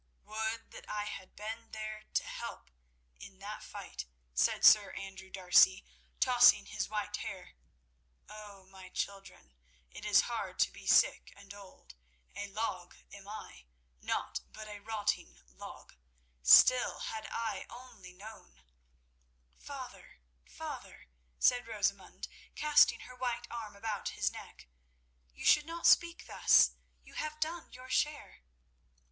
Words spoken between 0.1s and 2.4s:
"Would that I had been there to